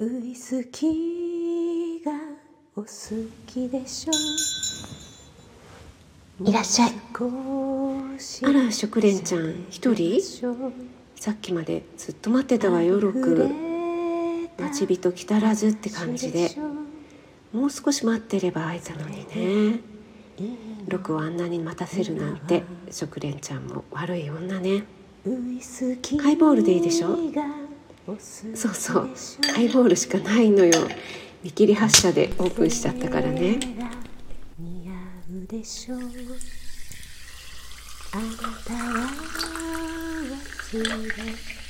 [0.00, 2.10] ウイスキーが
[2.74, 2.88] お好
[3.46, 4.12] きでしょ
[6.44, 6.90] いらっしゃい。
[6.90, 7.22] あ
[8.48, 10.20] あら食蓮ちゃん一人？
[11.14, 13.48] さっきまでずっと待ってたわよロク
[14.58, 16.50] 待ち人来たらずって感じで。
[17.52, 19.78] もう少し待ってれば会えたのにね。
[20.88, 24.82] ロクをあんなに待たせるなんて食蓮ちゃんも悪い女ね。
[26.20, 27.16] ハイボールでいいでしょ
[28.06, 28.14] そ
[28.68, 29.08] うそう。
[29.54, 30.72] ハイボールしかないのよ。
[31.42, 33.58] 見切り発車でオープンしちゃったからね。
[34.58, 34.92] 似合
[35.44, 36.08] うでしょうあな
[38.64, 39.08] たは
[40.72, 40.88] 忘れ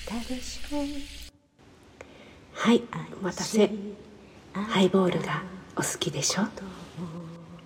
[0.07, 0.77] たでしょ
[2.53, 2.83] はい
[3.21, 3.71] お待たせ。
[4.53, 5.43] ハイボールが
[5.77, 6.43] お好きでしょ？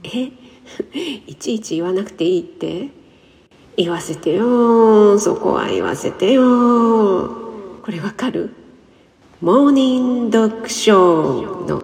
[0.04, 0.30] え？
[1.26, 2.88] いちいち言わなくていいって？
[3.76, 7.28] 言わせてよそこは言わせてよ
[7.82, 8.50] これわかる？
[9.40, 11.80] モーニング読書の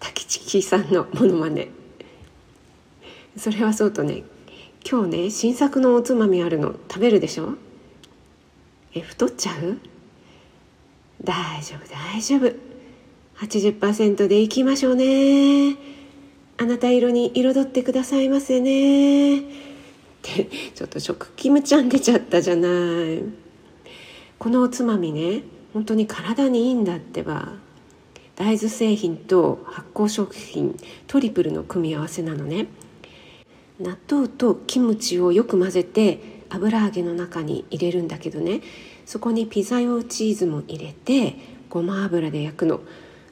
[0.00, 1.68] 滝地さんのモノマネ。
[3.36, 4.22] それはそうとね
[4.82, 7.56] 今日ね新作のおつまみあるの食べるでしょ？
[8.94, 9.78] え太っちゃう？
[11.22, 12.50] 大丈夫大丈夫。
[13.36, 15.76] 80%でいきましょうね。
[16.56, 19.40] あなた色に彩ってくださいませね。
[19.40, 19.42] っ
[20.22, 23.22] てちょっと食キムちゃん出ちゃったじゃない。
[24.38, 25.42] このおつまみね
[25.74, 27.52] 本当に体にいいんだってば
[28.36, 32.68] 大豆製品と発酵食品トリプルの組み合わせなのね。
[33.80, 38.60] 納豆とキムチをよく混ぜて油揚げの中に入れるんだけどね。
[39.04, 41.36] そこにピザ用チーズも入れて
[41.68, 42.80] ごま油で焼くの。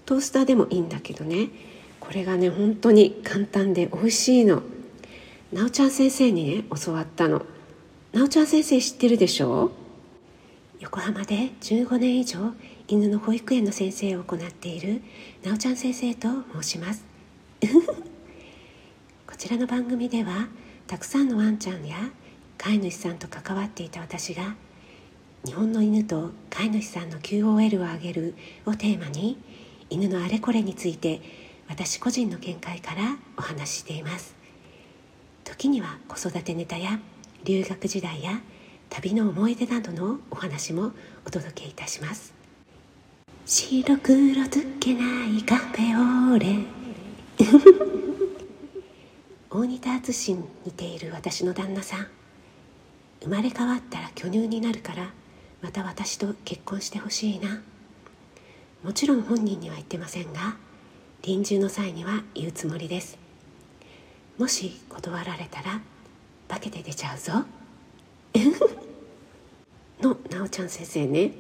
[0.05, 1.49] トースターでもいいんだけどね。
[2.01, 4.62] これがね本当に簡単で美味しいの。
[5.53, 7.47] なおちゃん先生にね教わったの。
[8.12, 9.71] なおちゃん先生知ってるでしょ？
[10.83, 12.55] 横浜で15年以上
[12.88, 15.00] 犬の保育園の先生を行っている
[15.44, 16.28] なおちゃん先生と
[16.61, 17.05] 申します。
[19.25, 20.48] こちらの番組では
[20.88, 22.10] たくさんのワンちゃんや
[22.59, 24.56] 飼い主さんと関わっていた私が
[25.44, 28.34] 日本の犬と飼い主さんの QOL を上げる
[28.66, 29.38] をテーマに
[29.88, 31.22] 犬のあれこれについて
[31.69, 34.34] 私個人の見解からお話ししています。
[35.44, 36.98] 時には子育てネタや
[37.44, 38.41] 留学時代や
[38.94, 40.92] 旅の思い出などのお話も
[41.26, 42.34] お届けいたします。
[43.47, 46.58] 白黒つけないカフェオーレ。
[49.48, 52.06] 大仁田淳に似ている私の旦那さん。
[53.22, 55.14] 生まれ変わったら巨乳になるから
[55.62, 57.62] また私と結婚してほしいな。
[58.84, 60.59] もちろん本人には言ってませんが
[61.22, 63.16] 臨終の際には言うつもりです。
[64.36, 65.80] もし断られたら
[66.47, 67.47] 化けて出ちゃうぞ。
[70.32, 71.32] なおちゃん先生ね。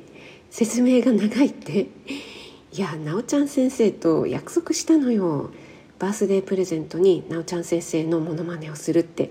[0.50, 1.80] 説明が長いって。
[1.80, 5.50] いやなおちゃん先生と約束したのよ。
[5.98, 9.30] バースデープレゼントになおちゃん先生のモノマネをするって。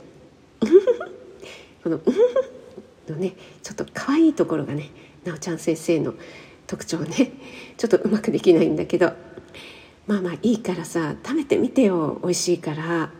[1.84, 2.00] この
[3.10, 3.34] 「のね
[3.64, 4.92] ちょっと可愛いところがね
[5.26, 6.14] なおちゃん先生の
[6.68, 7.32] 特徴ね。
[7.78, 9.14] ちょっとうまくできないんだけど。
[10.08, 12.20] まあまあいいからさ食べてみてよ。
[12.24, 13.12] 美味しいから。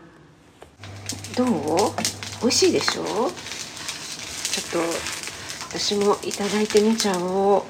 [1.36, 1.48] どう？
[2.40, 3.02] 美味しいでしょ？
[3.04, 5.21] ちょっと
[5.74, 7.62] 私もいただいてみちゃおう。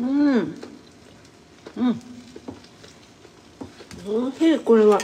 [0.00, 0.06] うん。
[0.38, 0.54] うん。
[4.08, 4.92] おいしいこれは。
[4.92, 4.98] や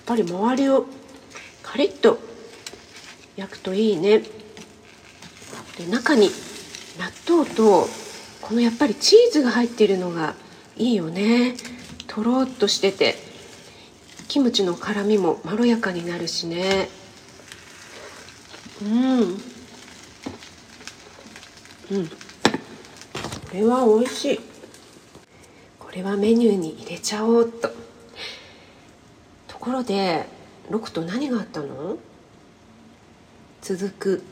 [0.00, 0.86] っぱり周りを
[1.62, 2.18] カリッと
[3.36, 4.22] 焼くといいね。
[5.76, 6.30] で中に
[6.98, 7.86] 納豆と
[8.40, 10.34] このやっぱりチーズが入っているのが
[10.78, 11.56] いいよね。
[12.06, 13.27] とろっとしてて。
[14.28, 16.90] キムチの辛みもまろやかになるしね。
[18.82, 19.20] うん。
[19.20, 19.28] うん。
[19.28, 19.38] こ
[23.54, 24.40] れは美味しい。
[25.78, 27.70] これはメニューに入れちゃおうと。
[29.48, 30.26] ところで
[30.70, 31.96] ロクと何があったの？
[33.62, 34.22] 続く。